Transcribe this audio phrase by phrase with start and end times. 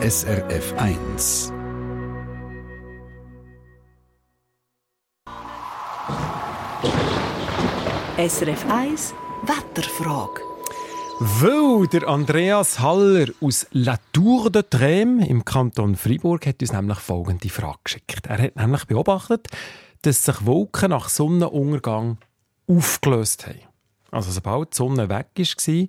[0.00, 1.52] SRF 1.
[8.16, 10.40] SRF 1 Wetterfrage.
[11.18, 16.98] Weil der Andreas Haller aus La Tour de Trême im Kanton Fribourg hat uns nämlich
[16.98, 18.24] folgende Frage geschickt.
[18.28, 19.48] Er hat nämlich beobachtet,
[20.02, 22.18] dass sich Wolken nach Sonnenuntergang
[22.68, 23.62] aufgelöst haben.
[24.12, 25.86] Also sobald die Sonne weg war,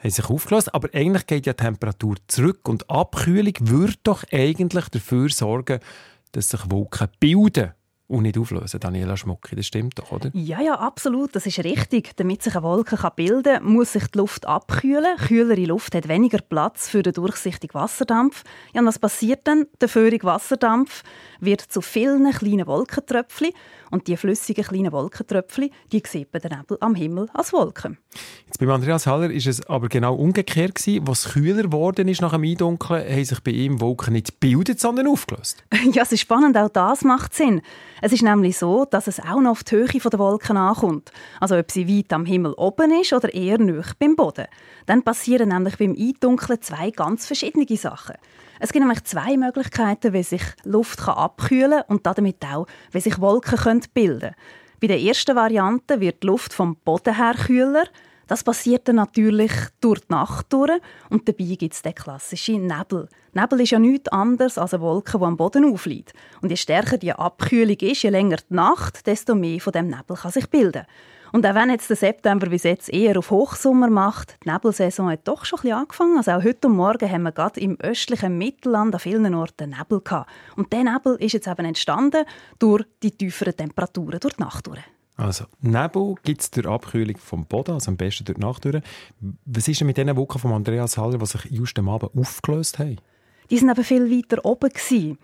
[0.00, 0.74] haben sich aufgelöst.
[0.74, 5.80] Aber eigentlich geht ja die Temperatur zurück und Abkühlung würde doch eigentlich dafür sorgen,
[6.32, 7.72] dass sich Wolken bilden
[8.10, 8.80] und nicht auflösen.
[8.80, 10.30] Daniela Schmucki, das stimmt doch, oder?
[10.34, 11.34] Ja, ja, absolut.
[11.36, 12.16] Das ist richtig.
[12.16, 15.16] Damit sich eine Wolke bilden kann, muss sich die Luft abkühlen.
[15.16, 18.42] Kühlere Luft hat weniger Platz für den durchsichtigen Wasserdampf.
[18.74, 19.66] Ja, und was passiert dann?
[19.80, 21.04] Der feurige Wasserdampf
[21.38, 23.50] wird zu vielen kleinen Wolkentröpfchen.
[23.90, 27.98] Und die flüssigen kleinen Wolkentröpfchen, die sieht man den Nebel am Himmel als Wolken.
[28.46, 31.06] Jetzt beim Andreas Haller ist es aber genau umgekehrt gewesen.
[31.06, 35.08] Was kühler geworden ist nach dem Eindunkeln, haben sich bei ihm Wolken nicht gebildet, sondern
[35.08, 35.64] aufgelöst.
[35.92, 37.62] ja, es ist spannend, auch das macht Sinn.
[38.02, 41.12] Es ist nämlich so, dass es auch noch auf die Höhe der Wolken ankommt.
[41.38, 44.46] Also ob sie weit am Himmel oben ist oder eher nöch beim Boden.
[44.86, 48.16] Dann passieren nämlich beim Eindunkeln zwei ganz verschiedene Sachen.
[48.58, 53.20] Es gibt nämlich zwei Möglichkeiten, wie sich Luft abkühlen kann und damit auch, wie sich
[53.20, 54.34] Wolken bilden können.
[54.80, 57.84] Bei der ersten Variante wird die Luft vom Boden her kühler.
[58.30, 59.50] Das passiert dann natürlich
[59.80, 63.08] durch die Nacht durch und dabei gibt es den klassischen Nebel.
[63.32, 66.12] Nebel ist ja nichts anderes als eine Wolke, die am Boden aufliegt.
[66.40, 70.16] Und je stärker die Abkühlung ist, je länger die Nacht, desto mehr von dem Nebel
[70.16, 70.86] kann sich bilden.
[71.32, 75.26] Und auch wenn jetzt der September bis jetzt eher auf Hochsommer macht, die Nebelsaison hat
[75.26, 76.16] doch schon ein angefangen.
[76.16, 80.30] Also auch heute Morgen haben wir gerade im östlichen Mittelland an vielen Orten Nebel gehabt.
[80.54, 82.24] Und dieser Nebel ist jetzt eben entstanden
[82.60, 84.84] durch die tieferen Temperaturen durch die Nacht durch.
[85.20, 88.82] Also, Nebel gibt es durch Abkühlung vom Boden, also am besten durch die Nacht durch.
[89.44, 92.78] Was ist denn mit diesen Wolken von Andreas Haller, die sich just am Abend aufgelöst
[92.78, 92.96] haben?
[93.50, 94.70] Die waren eben viel weiter oben.
[94.70, 95.18] Gewesen.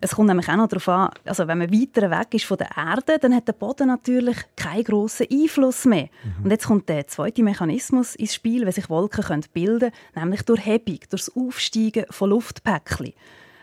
[0.00, 2.70] Es kommt nämlich auch noch darauf an, also wenn man weiter weg ist von der
[2.76, 6.08] Erde, dann hat der Boden natürlich keinen grossen Einfluss mehr.
[6.24, 6.44] Mhm.
[6.44, 10.42] Und jetzt kommt der zweite Mechanismus ins Spiel, wie sich Wolken können bilden können, nämlich
[10.42, 13.12] durch Hebung, durch das Aufsteigen von Luftpäckchen.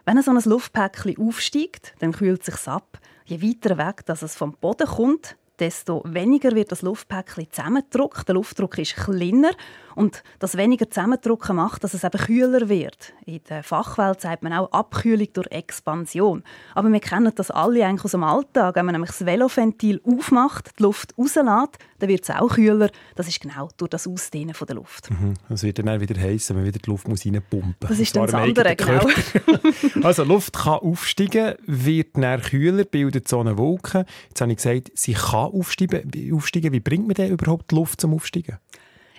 [0.06, 3.00] Wenn so ein Luftpäckchen aufsteigt, dann kühlt es sich ab.
[3.26, 8.28] Je weiter weg dass es vom Boden kommt, desto weniger wird das Luftpäckchen zusammengedrückt.
[8.28, 9.52] Der Luftdruck ist kleiner
[9.96, 13.14] und das weniger zusammendrücken macht, dass es eben kühler wird.
[13.26, 16.44] In der Fachwelt sagt man auch Abkühlung durch Expansion.
[16.76, 18.76] Aber wir kennen das alle eigentlich aus dem Alltag.
[18.76, 22.90] Wenn man nämlich das Veloventil aufmacht, die Luft rauslässt, dann wird es auch kühler.
[23.16, 25.10] Das ist genau durch das Ausdehnen der Luft.
[25.12, 25.34] Mhm.
[25.48, 27.90] Das wird dann wieder heiß, wenn man wieder die Luft muss reinpumpen muss.
[27.90, 29.08] Das ist dann das andere, genau.
[30.04, 34.06] also Luft kann aufsteigen, wird dann kühler, bildet so eine Wolke.
[34.30, 36.04] Jetzt habe ich gesagt, sie kann aufsteigen.
[36.14, 38.58] Wie bringt man denn überhaupt die Luft zum Aufsteigen?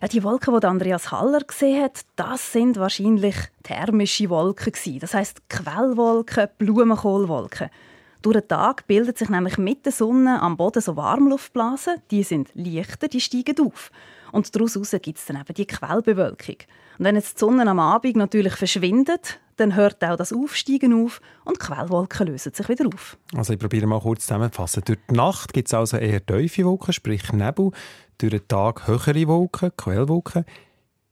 [0.02, 5.50] Ja, die Wolken, die Andreas Haller gesehen hat, das sind wahrscheinlich thermische Wolken Das heißt
[5.50, 7.68] Quellwolken, Blumenkohlwolken.
[8.22, 11.96] Durch den Tag bildet sich nämlich mit der Sonne am Boden so Warmluftblasen.
[12.10, 13.90] Die sind leichter, die steigen auf.
[14.32, 14.72] Und daraus
[15.02, 16.56] gibt es dann eben die Quellbewölkung.
[16.98, 21.20] Und wenn jetzt die Sonne am Abend natürlich verschwindet, dann hört auch das Aufsteigen auf
[21.44, 23.18] und Quellwolken lösen sich wieder auf.
[23.34, 24.82] Also ich probiere mal kurz zusammenzufassen.
[24.86, 27.72] Durch die Nacht gibt es also eher tiefe Wolken, sprich Nebel
[28.22, 30.44] durch den Tag höhere Wolken, Quellwolken.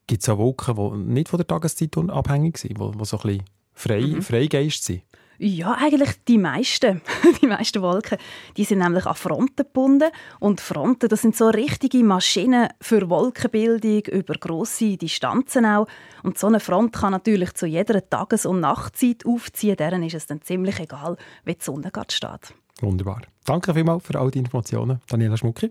[0.06, 3.22] Gibt es auch Wolken, die nicht von der Tageszeit abhängig sind, die, die so ein
[3.22, 3.42] bisschen
[3.74, 4.22] frei, mhm.
[4.22, 5.02] Freigeist sind?
[5.40, 7.00] Ja, eigentlich die meisten.
[7.42, 8.18] die meisten Wolken,
[8.56, 10.10] die sind nämlich an Fronten gebunden.
[10.40, 15.86] Und Fronten, das sind so richtige Maschinen für Wolkenbildung über grosse Distanzen auch.
[16.24, 19.76] Und so eine Front kann natürlich zu jeder Tages- und Nachtzeit aufziehen.
[19.76, 22.54] Deren ist es dann ziemlich egal, wie die Sonne gerade steht.
[22.80, 23.22] Wunderbar.
[23.44, 25.70] Danke vielmals für all die Informationen, Daniela Schmucki.